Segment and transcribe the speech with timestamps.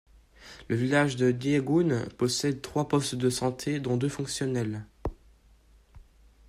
[0.67, 4.83] Le village de Diegoune possède trois postes de santé dont deux fonctionnels.